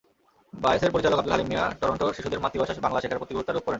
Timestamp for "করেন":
3.63-3.69